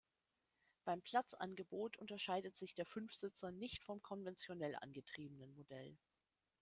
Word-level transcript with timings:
Beim 0.83 1.03
Platzangebot 1.03 1.95
unterscheidet 1.99 2.55
sich 2.57 2.73
der 2.73 2.87
Fünfsitzer 2.87 3.51
nicht 3.51 3.83
vom 3.83 4.01
konventionell 4.01 4.75
angetriebenen 4.77 5.53
Modell. 5.53 5.95